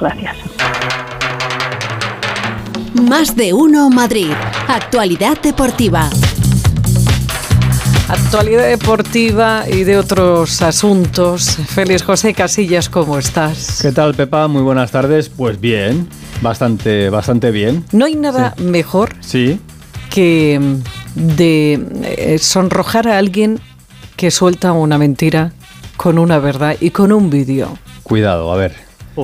[0.00, 0.36] Gracias.
[3.08, 4.30] Más de uno Madrid.
[4.68, 6.08] Actualidad deportiva.
[8.08, 11.56] Actualidad deportiva y de otros asuntos.
[11.68, 13.78] Félix José Casillas, ¿cómo estás?
[13.80, 14.46] ¿Qué tal, Pepa?
[14.46, 15.28] Muy buenas tardes.
[15.30, 16.08] Pues bien,
[16.42, 17.84] bastante, bastante bien.
[17.92, 19.58] No hay nada mejor Sí.
[20.10, 21.72] que mm, de
[22.04, 23.58] eh, sonrojar a alguien
[24.16, 25.52] que suelta una mentira
[25.96, 27.78] con una verdad y con un vídeo.
[28.02, 28.74] Cuidado, a ver.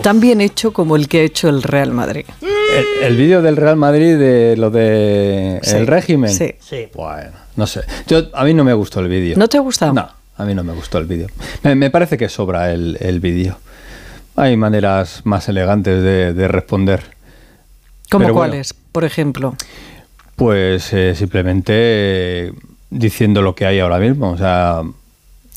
[0.02, 2.24] Tan bien hecho como el que ha hecho el Real Madrid.
[2.42, 6.30] El, el vídeo del Real Madrid de lo de Sí, el régimen.
[6.30, 6.54] sí.
[6.60, 6.88] Sí.
[6.94, 7.80] Bueno, no sé.
[8.06, 9.36] Yo, a mí no me gustó el vídeo.
[9.36, 9.92] ¿No te ha gustado?
[9.92, 11.26] No, a mí no me gustó el vídeo.
[11.64, 13.58] Me, me parece que sobra el, el vídeo.
[14.36, 17.02] Hay maneras más elegantes de, de responder.
[18.10, 18.50] ¿Cómo Pero bueno.
[18.52, 19.54] cuáles, por ejemplo?
[20.36, 22.52] Pues eh, simplemente eh,
[22.90, 24.30] diciendo lo que hay ahora mismo.
[24.30, 24.82] O sea.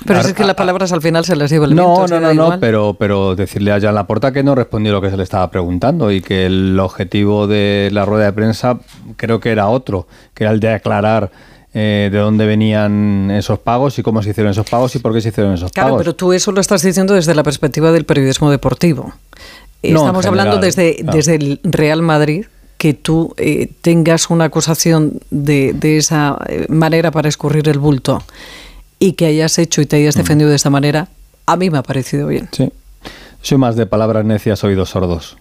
[0.05, 2.15] Pero es que las palabras al final se las lleva el No, viento.
[2.15, 2.59] no, no, no, igual.
[2.59, 6.11] pero, pero decirle a Jan Laporta que no respondió lo que se le estaba preguntando
[6.11, 8.79] y que el objetivo de la rueda de prensa
[9.15, 11.31] creo que era otro, que era el de aclarar
[11.73, 15.21] eh, de dónde venían esos pagos y cómo se hicieron esos pagos y por qué
[15.21, 16.01] se hicieron esos Claro, pagos.
[16.01, 19.13] pero tú eso lo estás diciendo desde la perspectiva del periodismo deportivo.
[19.81, 21.17] en Estamos hablando desde, claro.
[21.17, 22.45] desde el Real Madrid,
[22.77, 28.21] que tú eh, tengas una acusación de, de esa eh, manera para escurrir el bulto
[29.05, 29.99] y que hayas hecho y te Mm.
[29.99, 31.09] hayas defendido de esta manera,
[31.45, 32.47] a mí me ha parecido bien.
[32.53, 32.71] Sí.
[33.41, 35.35] Soy más de palabras necias, oídos sordos.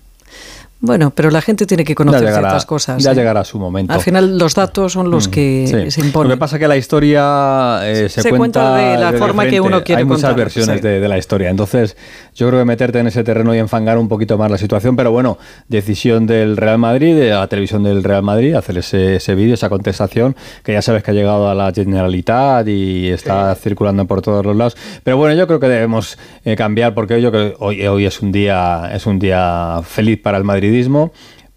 [0.84, 3.00] Bueno, pero la gente tiene que conocer ciertas cosas.
[3.02, 3.14] ya ¿eh?
[3.14, 3.92] llegará su momento.
[3.94, 5.90] Al final los datos son los que Sí.
[5.92, 6.28] se imponen.
[6.30, 9.60] Lo que pasa es que la historia eh, se, Se cuenta de la forma que
[9.60, 10.82] uno quiere Hay muchas contar, versiones sí.
[10.86, 11.50] de, de la historia.
[11.50, 11.96] Entonces,
[12.34, 14.96] yo creo que meterte en ese terreno y enfangar un poquito más la situación.
[14.96, 15.38] Pero bueno,
[15.68, 19.68] decisión del Real Madrid, de la televisión del Real Madrid, hacer ese, ese vídeo, esa
[19.68, 24.44] contestación, que ya sabes que ha llegado a la Generalitat y está circulando por todos
[24.44, 24.76] los lados.
[25.04, 28.20] Pero bueno, yo creo que debemos eh, cambiar porque yo creo que hoy, hoy es
[28.20, 30.44] un día es un día feliz para el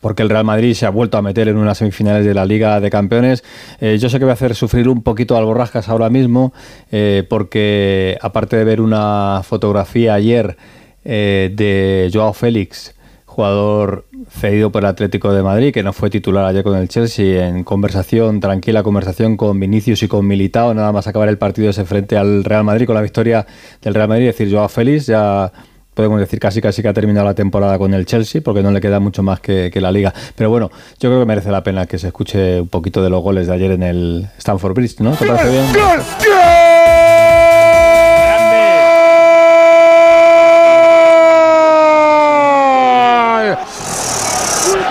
[0.06, 2.80] porque el Real Madrid se ha vuelto a meter en unas semifinales de la Liga
[2.80, 3.44] de Campeones.
[3.82, 6.54] Eh, yo sé que voy a hacer sufrir un poquito al Borrascas ahora mismo,
[6.92, 10.58] eh, porque aparte de ver una fotografía ayer
[11.04, 12.94] eh, de Joao Félix,
[13.26, 17.48] jugador cedido por el Atlético de Madrid, que no fue titular ayer con el Chelsea,
[17.48, 21.84] en conversación, tranquila conversación con Vinicius y con Militao, nada más acabar el partido ese
[21.84, 23.48] frente al Real Madrid, con la victoria
[23.82, 25.52] del Real Madrid, es decir, Joao Félix ya
[25.96, 28.80] podemos decir casi casi que ha terminado la temporada con el Chelsea porque no le
[28.82, 30.70] queda mucho más que, que la liga pero bueno
[31.00, 33.54] yo creo que merece la pena que se escuche un poquito de los goles de
[33.54, 35.12] ayer en el Stamford Bridge ¿no?
[35.16, 35.66] ¿te parece bien?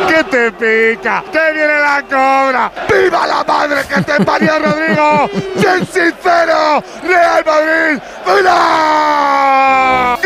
[0.09, 1.25] ¡Que te pica!
[1.33, 2.73] ¡Que viene la cobra!
[2.89, 5.29] ¡Viva la madre que te parió, Rodrigo!
[5.57, 6.83] ¡Bien sincero!
[7.03, 8.03] ¡Real Madrid!
[8.27, 10.19] ¡Hola!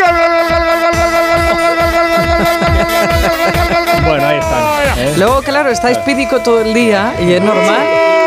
[4.08, 5.14] Bueno ahí están ¿eh?
[5.16, 8.17] Luego, claro, estáis pídico todo el día y es normal.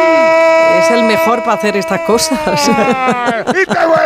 [0.82, 2.40] Es el mejor para hacer estas cosas.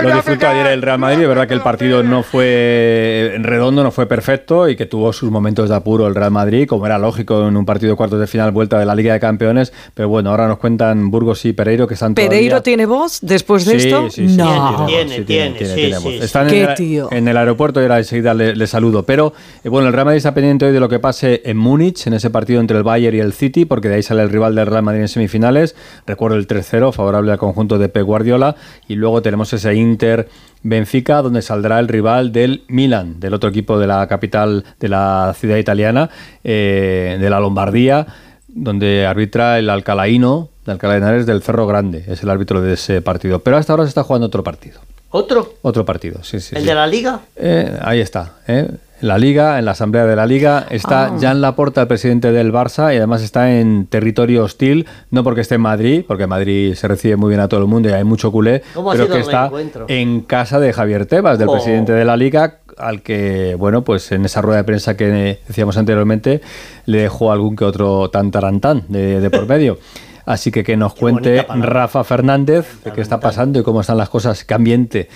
[0.01, 3.83] Lo disfrutó ayer el Real Madrid, es verdad que el partido no fue en redondo,
[3.83, 6.97] no fue perfecto y que tuvo sus momentos de apuro el Real Madrid, como era
[6.97, 10.09] lógico en un partido de cuartos de final vuelta de la Liga de Campeones, pero
[10.09, 12.63] bueno, ahora nos cuentan Burgos y Pereiro que están ¿Pereiro todavía...
[12.63, 14.09] tiene voz después de Sí, esto?
[14.09, 14.85] sí, sí, no.
[14.87, 16.13] Tiene, tiene, sí, voz.
[16.23, 17.09] Están Qué en, el, tío.
[17.11, 19.03] en el aeropuerto y ahora enseguida le, le saludo.
[19.03, 19.33] Pero
[19.63, 22.13] eh, bueno, el Real Madrid está pendiente hoy de lo que pase en Múnich, en
[22.13, 24.67] ese partido entre el Bayern y el City, porque de ahí sale el rival del
[24.67, 25.75] Real Madrid en semifinales.
[26.05, 28.55] Recuerdo el 3-0, favorable al conjunto de Pep Guardiola.
[28.87, 30.27] Y luego tenemos ese Inter
[30.63, 35.35] Benfica, donde saldrá el rival del Milan, del otro equipo de la capital de la
[35.37, 36.09] ciudad italiana,
[36.43, 38.07] eh, de la Lombardía,
[38.47, 42.03] donde arbitra el Alcalaíno de Alcalá de Henares del Cerro Grande.
[42.07, 43.39] Es el árbitro de ese partido.
[43.39, 44.81] Pero hasta ahora se está jugando otro partido.
[45.11, 45.53] ¿Otro?
[45.61, 46.55] Otro partido, sí, sí.
[46.55, 46.67] ¿El sí.
[46.67, 47.21] de la Liga?
[47.35, 48.33] Eh, ahí está.
[48.47, 48.69] ¿eh?
[49.01, 51.17] En la Liga, en la Asamblea de la Liga, está Ah.
[51.19, 55.55] Jan Laporta, el presidente del Barça, y además está en territorio hostil, no porque esté
[55.55, 58.31] en Madrid, porque Madrid se recibe muy bien a todo el mundo y hay mucho
[58.31, 59.51] culé, ¿Cómo ha pero que está
[59.89, 61.53] en casa de Javier Tebas, del Oh.
[61.53, 65.77] presidente de la Liga, al que, bueno, pues en esa rueda de prensa que decíamos
[65.77, 66.41] anteriormente,
[66.85, 69.77] le dejó algún que otro tan tarantán de, de por medio.
[70.25, 71.45] Así que que nos Qué cuente.
[71.49, 75.07] Rafa Fernández de qué está pasando y cómo están las cosas, qué ambiente,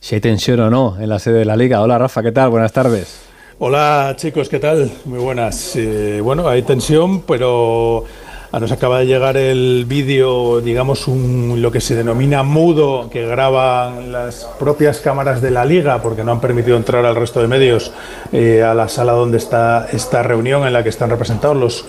[0.00, 1.82] si hay tensión o no en la sede de la Liga.
[1.82, 2.50] Hola Rafa, ¿qué tal?
[2.50, 3.25] Buenas tardes.
[3.58, 4.92] Hola chicos, ¿qué tal?
[5.06, 5.76] Muy buenas.
[5.76, 8.04] Eh, bueno, hay tensión, pero
[8.52, 13.26] ah, nos acaba de llegar el vídeo, digamos, un, lo que se denomina mudo, que
[13.26, 17.48] graban las propias cámaras de la liga, porque no han permitido entrar al resto de
[17.48, 17.92] medios
[18.30, 21.86] eh, a la sala donde está esta reunión en la que están representados los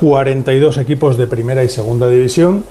[0.00, 2.64] 42 equipos de primera y segunda división.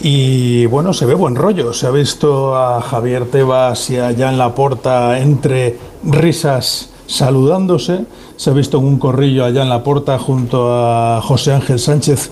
[0.00, 1.72] Y bueno, se ve buen rollo.
[1.72, 8.04] Se ha visto a Javier Tebas y a Jan Laporta entre risas saludándose.
[8.36, 12.30] Se ha visto en un corrillo allá en la puerta junto a José Ángel Sánchez,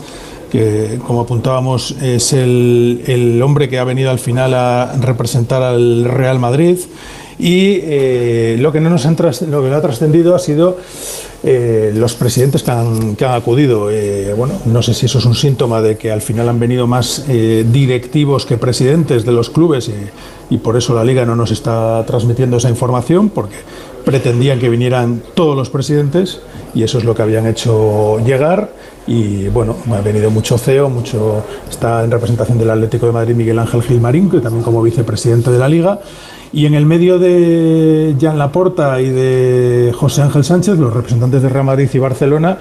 [0.50, 6.04] que como apuntábamos es el, el hombre que ha venido al final a representar al
[6.04, 6.78] Real Madrid.
[7.40, 9.04] Y eh, lo que no nos
[9.42, 10.76] lo que ha trascendido ha sido
[11.44, 13.90] eh, los presidentes que han, acudido.
[13.92, 16.88] Eh, bueno, no sé si eso es un síntoma de que al final han venido
[16.88, 21.52] más directivos que presidentes de los clubes y, y por eso la liga no nos
[21.52, 23.56] está transmitiendo esa información porque
[24.04, 26.40] pretendían que vinieran todos los presidentes
[26.74, 28.70] y eso es lo que habían hecho llegar.
[29.06, 33.58] Y bueno, ha venido mucho CEO, mucho está en representación del Atlético de Madrid Miguel
[33.58, 36.00] Ángel Gilmarín, que también como vicepresidente de la liga.
[36.52, 41.48] Y en el medio de Jan Laporta y de José Ángel Sánchez, los representantes de
[41.48, 42.58] Real Madrid y Barcelona,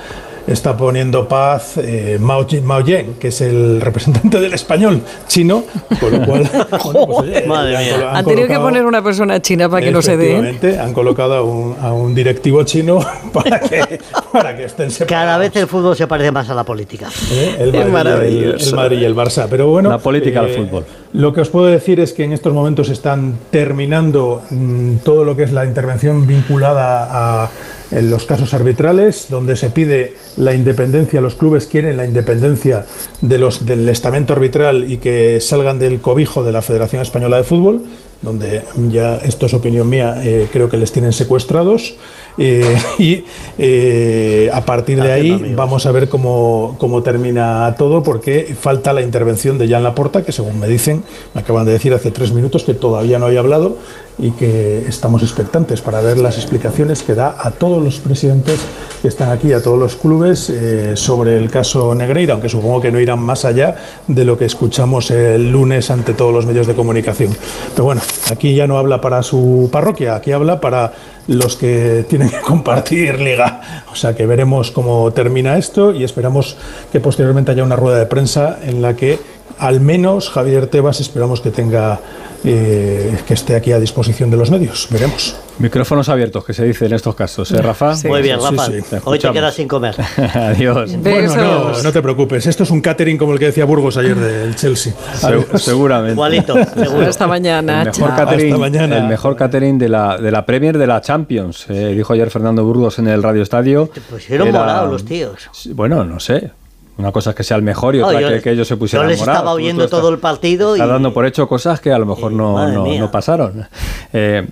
[0.47, 5.65] está poniendo paz eh, Mao, Mao Yen, que es el representante del español chino,
[5.99, 6.49] con lo cual...
[6.83, 8.11] bueno, pues, oye, Madre han mía.
[8.13, 10.37] Han tenido que poner una persona china para que no se dé.
[10.37, 12.99] Efectivamente, han colocado a un, a un directivo chino
[13.33, 13.99] para que,
[14.31, 15.25] para que estén separados.
[15.25, 17.09] Cada vez el fútbol se parece más a la política.
[17.31, 17.55] ¿eh?
[17.59, 18.69] el, Madrid, y el, maravilloso.
[18.69, 19.47] el Madrid y el Barça.
[19.49, 20.85] Pero bueno, La política del fútbol.
[21.17, 25.35] Lo que os puedo decir es que en estos momentos están terminando mm, todo lo
[25.35, 27.49] que es la intervención vinculada a
[27.89, 32.85] los casos arbitrales, donde se pide la independencia, los clubes quieren la independencia
[33.21, 37.43] de los, del estamento arbitral y que salgan del cobijo de la Federación Española de
[37.45, 37.81] Fútbol,
[38.21, 38.61] donde
[38.91, 41.95] ya esto es opinión mía, eh, creo que les tienen secuestrados.
[42.37, 43.23] Eh, y
[43.57, 49.01] eh, a partir de ahí vamos a ver cómo, cómo termina todo, porque falta la
[49.01, 51.03] intervención de Jan Laporta, que según me dicen,
[51.33, 53.77] me acaban de decir hace tres minutos que todavía no había hablado
[54.19, 58.59] y que estamos expectantes para ver las explicaciones que da a todos los presidentes
[59.01, 62.91] que están aquí, a todos los clubes, eh, sobre el caso Negreira, aunque supongo que
[62.91, 63.75] no irán más allá
[64.07, 67.35] de lo que escuchamos el lunes ante todos los medios de comunicación.
[67.73, 70.93] Pero bueno, aquí ya no habla para su parroquia, aquí habla para
[71.27, 73.83] los que tienen que compartir liga.
[73.91, 76.57] O sea que veremos cómo termina esto y esperamos
[76.91, 79.19] que posteriormente haya una rueda de prensa en la que
[79.59, 81.99] al menos Javier Tebas esperamos que tenga
[82.43, 84.87] eh, que esté aquí a disposición de los medios.
[84.91, 85.35] Veremos.
[85.59, 87.95] Micrófonos abiertos, que se dice en estos casos, ¿eh, Rafa?
[87.95, 88.07] Sí.
[88.07, 88.67] Muy bien, Rafa.
[88.67, 89.95] sí, te Hoy te quedas sin comer.
[90.35, 90.95] Adiós.
[90.97, 92.45] Bueno, no, no te preocupes.
[92.45, 94.93] Esto es un catering como el que decía Burgos ayer del Chelsea.
[95.15, 96.13] Se- seguramente.
[96.13, 97.07] Igualito, seguro.
[97.07, 97.81] Hasta mañana.
[97.81, 98.97] El mejor, catering, Hasta mañana.
[98.97, 101.65] el mejor catering de la, de la Premier de la Champions.
[101.69, 103.89] eh, dijo ayer Fernando Burgos en el Radio Estadio.
[103.91, 105.49] Te pusieron Era- morados los tíos.
[105.73, 106.51] Bueno, no sé.
[106.97, 109.05] Una cosa es que sea el mejor y otra yo- que, que ellos se pusieran
[109.07, 111.47] yo les estaba Tú- oyendo tú estás- todo el partido estás y- dando por hecho
[111.47, 113.67] cosas que a lo mejor y no, no, pasaron.
[114.13, 114.47] Eh,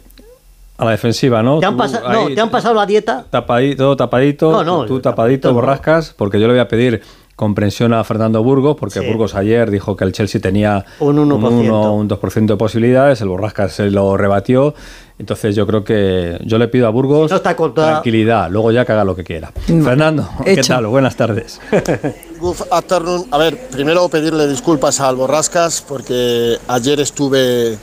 [0.77, 1.59] a la defensiva, ¿no?
[1.59, 3.25] ¿Te han, Tú pasa- no, ¿Te han pasado la dieta?
[3.29, 7.01] Tapadito, todo tapadito, No, no, tú tapadito, borrascas, porque yo le voy a pedir
[7.35, 9.05] comprensión a Fernando Burgos, porque Sí.
[9.07, 11.35] Burgos ayer dijo que el Chelsea tenía Un 1%.
[11.35, 14.73] un, 1, un 2% de posibilidades, el Borrascas se lo rebatió,
[15.19, 18.85] entonces yo creo que yo le pido a Burgos No está contra- tranquilidad, luego ya
[18.85, 19.51] que haga lo que quiera.
[19.65, 20.73] Fernando, ¿qué Hecho.
[20.75, 20.87] tal?
[20.87, 21.59] Buenas tardes.
[22.39, 23.25] Good afternoon.
[23.31, 27.77] A ver, primero pedirle disculpas al Borrascas porque ayer estuve,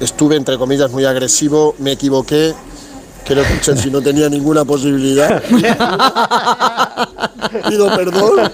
[0.00, 2.52] estuve entre comillas muy agresivo, me equivoqué.
[3.24, 5.42] Que el Chelsea no tenía ninguna posibilidad.
[7.68, 8.50] Pido perdón.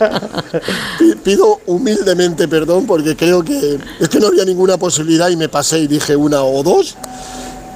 [0.98, 5.48] Pi- Pido humildemente perdón porque creo que es que no había ninguna posibilidad y me
[5.48, 6.96] pasé y dije una o dos.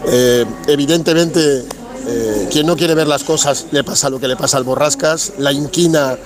[0.06, 1.64] Eh, evidentemente,
[2.06, 5.32] eh, quien no quiere ver las cosas le pasa lo que le pasa al Borrascas.
[5.38, 6.17] La inquina,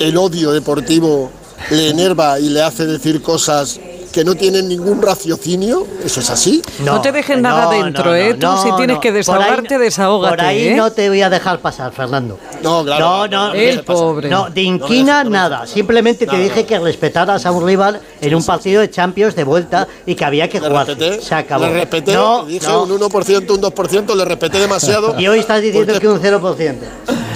[0.00, 1.30] el odio deportivo
[1.70, 3.78] le enerva y le hace decir cosas
[4.12, 5.86] que no tienen ningún raciocinio.
[6.04, 6.62] Eso es así.
[6.84, 8.34] No te dejes nada dentro, ¿eh?
[8.34, 10.74] Tú, si tienes que Por ahí- desahogarte, desahógate, Por ahí ¿eh?
[10.76, 12.38] no te voy a dejar pasar, Fernando.
[12.62, 13.26] No, claro.
[13.28, 14.28] No, no, El de- pobre.
[14.28, 15.66] No, de inquina nada.
[15.66, 19.86] Simplemente te dije que respetaras a un rival en un partido de Champions de vuelta
[20.06, 20.86] y que había que Le jugar.
[20.86, 21.64] respeté, Se acabó.
[21.66, 22.82] le respeté, No, dije no.
[22.84, 25.14] un 1%, un 2%, le respeté demasiado.
[25.20, 26.76] Y hoy estás diciendo Porque- que un 0%.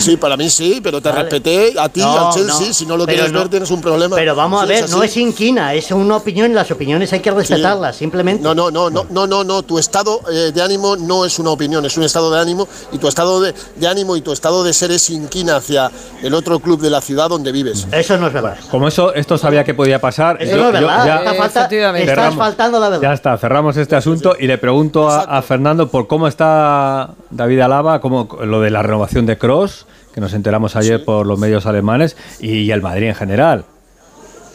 [0.04, 1.22] Sí, para mí sí, pero te Vale.
[1.22, 2.66] respeté a ti, No, al Chelsea.
[2.68, 3.38] no, Si no lo pero quieres no.
[3.40, 4.16] ver, tienes un problema.
[4.16, 7.20] Pero vamos a ver, es no es inquina, es una opinión y las opiniones hay
[7.20, 8.42] que respetarlas, simplemente.
[8.42, 9.62] No, no, no, no, no, no, no.
[9.62, 12.98] Tu estado eh, de ánimo no es una opinión, es un estado de ánimo y
[12.98, 15.90] tu estado de, de ánimo y tu estado de ser es inquina hacia
[16.22, 17.86] el otro club de la ciudad donde vives.
[17.92, 18.56] Eso no es verdad.
[18.70, 20.36] Como eso, esto sabía que podía pasar.
[20.42, 21.06] Eso yo- no es verdad.
[21.24, 21.68] ya- falta-
[21.98, 23.12] estás faltando la Ya verdad.
[23.14, 28.00] está, cerramos este asunto y le pregunto a, a Fernando por cómo está David Alaba,
[28.00, 32.16] cómo lo de la renovación de Cross, que nos enteramos ayer por los medios alemanes,
[32.38, 33.64] y, el Madrid en general.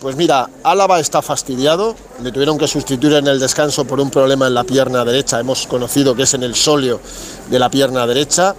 [0.02, 4.48] Pues mira, Álava está fastidiado, le tuvieron que sustituir en el descanso por un problema
[4.48, 7.02] en la pierna derecha, hemos conocido que es en el sóleo
[7.50, 8.56] de la pierna derecha.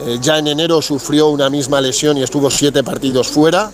[0.00, 3.70] Eh, ya en enero sufrió una misma lesión y estuvo siete partidos fuera.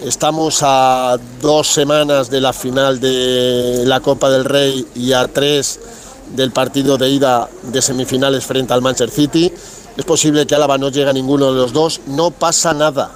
[0.00, 5.80] Estamos a dos semanas de la final de la Copa del Rey y a tres
[6.34, 9.52] del partido de ida de semifinales frente al Manchester City.
[9.96, 13.10] es posible que Álava no llegue a ninguno de los dos, no pasa nada.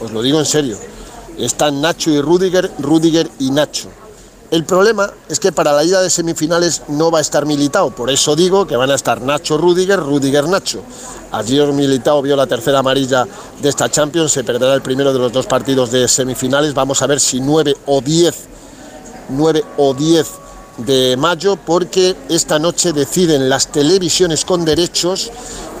[0.00, 0.76] Os lo digo en serio.
[1.38, 3.88] Están Nacho y Rudiger, Rudiger y Nacho.
[4.50, 8.10] El problema es que para la ida de semifinales no va a estar Militao, por
[8.10, 10.82] eso digo que van a estar Nacho Rudiger, Rudiger Nacho.
[11.30, 13.26] Ayer Militao vio la tercera amarilla
[13.62, 16.74] de esta Champions, se perderá el primero de los dos partidos de semifinales.
[16.74, 18.34] Vamos a ver si 9 o 10,
[19.30, 20.28] 9 o 10
[20.78, 25.30] de mayo, porque esta noche deciden las televisiones con derechos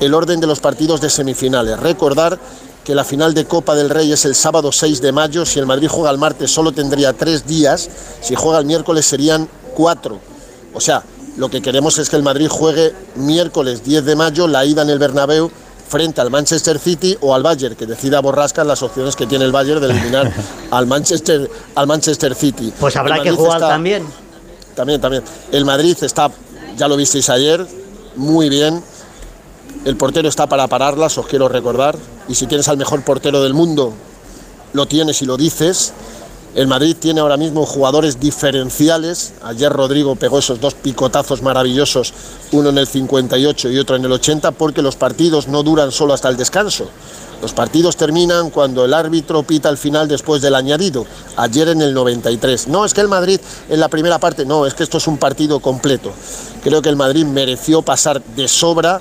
[0.00, 1.78] el orden de los partidos de semifinales.
[1.78, 2.38] Recordar
[2.84, 5.66] que la final de Copa del Rey es el sábado 6 de mayo, si el
[5.66, 7.88] Madrid juega el martes solo tendría tres días,
[8.20, 10.18] si juega el miércoles serían cuatro.
[10.74, 11.02] O sea,
[11.36, 14.90] lo que queremos es que el Madrid juegue miércoles 10 de mayo la ida en
[14.90, 15.50] el Bernabéu
[15.88, 19.52] frente al Manchester City o al Bayern, que decida borrasca las opciones que tiene el
[19.52, 20.32] Bayern de eliminar
[20.70, 22.72] al Manchester, al Manchester City.
[22.80, 24.06] Pues habrá que jugar también.
[24.74, 25.22] También, también.
[25.50, 26.30] El Madrid está,
[26.76, 27.66] ya lo visteis ayer,
[28.16, 28.82] muy bien.
[29.84, 31.96] El portero está para pararlas, os quiero recordar.
[32.28, 33.92] Y si tienes al mejor portero del mundo,
[34.72, 35.92] lo tienes y lo dices.
[36.54, 39.32] El Madrid tiene ahora mismo jugadores diferenciales.
[39.42, 42.12] Ayer Rodrigo pegó esos dos picotazos maravillosos,
[42.52, 46.12] uno en el 58 y otro en el 80, porque los partidos no duran solo
[46.12, 46.88] hasta el descanso.
[47.40, 51.06] Los partidos terminan cuando el árbitro pita al final después del añadido.
[51.36, 52.68] Ayer en el 93.
[52.68, 53.40] No, es que el Madrid
[53.70, 56.12] en la primera parte, no, es que esto es un partido completo.
[56.62, 59.00] Creo que el Madrid mereció pasar de sobra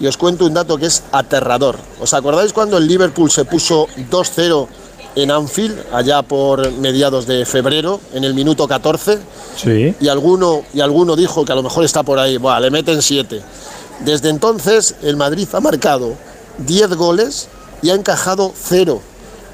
[0.00, 1.76] y os cuento un dato que es aterrador.
[2.00, 4.66] ¿Os acordáis cuando el Liverpool se puso 2-0
[5.16, 9.18] en Anfield, allá por mediados de febrero, en el minuto 14?
[9.56, 9.94] Sí.
[10.00, 13.02] Y alguno, y alguno dijo que a lo mejor está por ahí, Buah, le meten
[13.02, 13.40] 7.
[14.00, 16.14] Desde entonces el Madrid ha marcado
[16.58, 17.48] 10 goles
[17.82, 19.00] y ha encajado 0.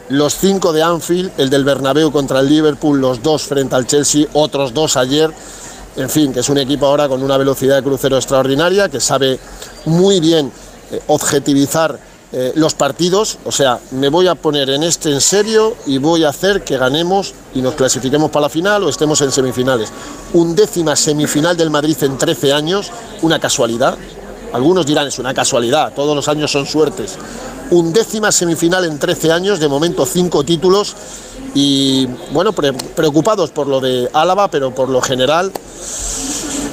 [0.09, 4.27] Los 5 de Anfield, el del Bernabéu contra el Liverpool, los dos frente al Chelsea,
[4.35, 5.33] otros dos ayer
[5.97, 9.39] en fin, que es un equipo ahora con una velocidad de crucero extraordinaria, que sabe
[9.87, 10.53] muy bien
[10.91, 11.99] eh, objetivizar
[12.39, 16.23] eh, los partidos, o sea, me voy a poner en este en serio y voy
[16.25, 19.89] a hacer que ganemos y nos clasifiquemos para la final o estemos en semifinales.
[20.35, 22.91] Un décima semifinal del Madrid en 13 años,
[23.23, 23.97] una casualidad.
[24.53, 27.17] Algunos dirán es una casualidad, todos los años son suertes.
[27.71, 30.95] Un décima semifinal en 13 años, de momento cinco títulos
[31.55, 35.51] y bueno, preocupados por lo de Álava, pero por lo general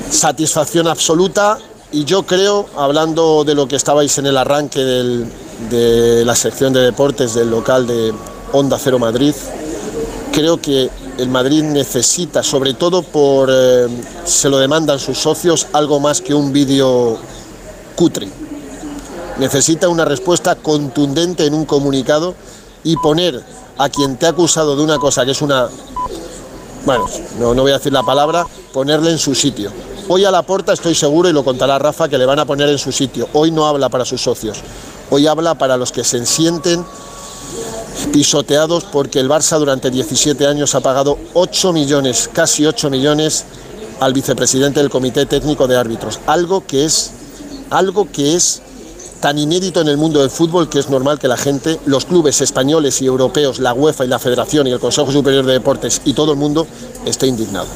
[0.09, 1.57] satisfacción absoluta
[1.93, 4.83] y yo creo, hablando de lo que estabais en el arranque
[5.69, 8.13] de la sección de deportes del local de
[8.51, 9.33] Onda Cero Madrid,
[10.31, 13.87] creo que el Madrid necesita, sobre todo por, eh,
[14.25, 17.17] se lo demandan sus socios, algo más que un vídeo
[17.95, 18.27] cutre.
[19.37, 22.35] Necesita una respuesta contundente en un comunicado
[22.83, 23.41] y poner
[23.77, 25.67] a quien te ha acusado de una cosa que es una,
[26.85, 27.05] bueno,
[27.39, 29.71] no, no voy a decir la palabra, ponerle en su sitio.
[30.09, 32.67] Hoy a la puerta estoy seguro, y lo contará Rafa, que le van a poner
[32.69, 33.29] en su sitio.
[33.33, 34.59] Hoy no habla para sus socios,
[35.09, 36.85] hoy habla para los que se sienten
[38.11, 43.45] pisoteados porque el Barça durante 17 años ha pagado 8 millones, casi 8 millones
[43.99, 46.19] al vicepresidente del Comité Técnico de Árbitros.
[46.27, 47.11] Algo que es,
[47.69, 48.61] algo que es
[49.21, 52.41] tan inédito en el mundo del fútbol que es normal que la gente, los clubes
[52.41, 56.11] españoles y europeos, la UEFA y la Federación y el Consejo Superior de Deportes y
[56.11, 56.67] todo el mundo
[57.05, 57.67] esté indignado.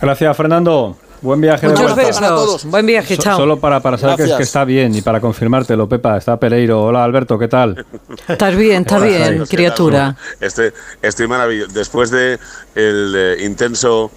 [0.00, 0.96] Gracias, Fernando.
[1.22, 2.22] Buen viaje Muchos besos.
[2.22, 2.64] A todos.
[2.64, 3.36] Buen viaje, chao.
[3.36, 6.82] solo para, para saber que, es que, está bien y para confirmártelo, Pepa, está Pereiro.
[6.82, 7.86] Hola, Alberto, ¿qué tal?
[8.26, 10.16] Estás bien, está bien, criatura.
[10.40, 11.72] Estoy, estoy maravilloso.
[11.72, 12.40] Después de
[12.74, 14.10] el eh, intenso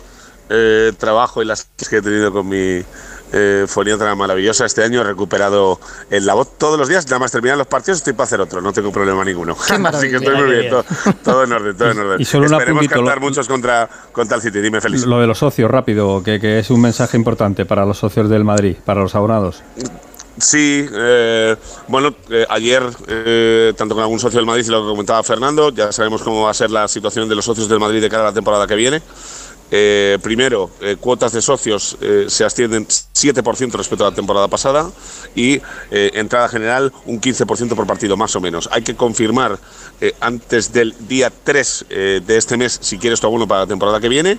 [0.49, 2.81] eh, trabajo y las que he tenido con mi
[3.31, 4.65] eh, foniatra maravillosa.
[4.65, 5.79] Este año he recuperado
[6.09, 8.61] en la voz todos los días, nada más terminar los partidos estoy para hacer otro,
[8.61, 9.55] no tengo problema ninguno.
[9.85, 10.69] Así que estoy muy bien,
[11.23, 12.21] todo, en orden, todo en orden.
[12.21, 15.05] Y solo Esperemos cantar muchos contra, contra el City, dime feliz.
[15.05, 18.43] Lo de los socios, rápido, que, que es un mensaje importante para los socios del
[18.43, 19.63] Madrid, para los abonados.
[20.37, 21.55] Sí, eh,
[21.87, 25.71] bueno, eh, ayer, eh, tanto con algún socio del Madrid y lo que comentaba Fernando,
[25.71, 28.23] ya sabemos cómo va a ser la situación de los socios del Madrid de cara
[28.23, 29.01] a la temporada que viene.
[29.71, 34.91] Eh, primero, eh, cuotas de socios eh, se ascienden 7% respecto a la temporada pasada
[35.35, 35.59] y
[35.91, 38.69] entrada general un 15% por partido, más o menos.
[38.71, 39.57] Hay que confirmar
[40.19, 44.09] antes del día 3 de este mes si quieres tu abono para la temporada que
[44.09, 44.37] viene.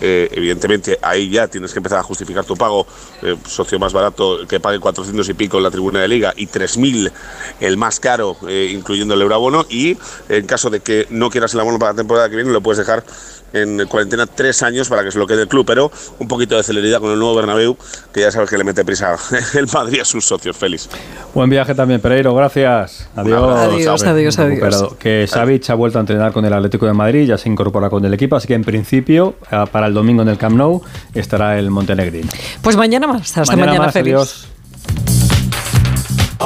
[0.00, 2.86] evidentemente, ahí ya tienes que empezar a justificar tu pago.
[3.46, 7.12] socio más barato que pague 400 y pico en la tribuna de liga y 3.000
[7.60, 9.66] el más caro, incluyendo el euroabono.
[9.68, 12.62] Y en caso de que no quieras el abono para la temporada que viene, lo
[12.62, 13.04] puedes dejar
[13.52, 16.62] en cuarentena tres años para que se lo quede el club, pero un poquito de
[16.62, 17.76] celeridad con el nuevo Bernabéu,
[18.12, 19.16] que ya sabes que le mete prisa
[19.54, 20.56] el Madrid a sus socios.
[20.56, 20.88] Feliz.
[21.34, 22.34] Buen viaje también, Pereiro.
[22.34, 23.08] Gracias.
[23.16, 23.58] Adiós.
[23.58, 24.94] Adiós, adiós, adiós.
[24.98, 28.04] Que Savic ha vuelto a entrenar con el Atlético de Madrid, ya se incorpora con
[28.04, 29.34] el equipo, así que en principio,
[29.72, 30.82] para el domingo en el Camp Nou,
[31.14, 32.28] estará el Montenegrin.
[32.62, 33.36] Pues mañana más.
[33.36, 34.48] Hasta mañana, mañana feliz.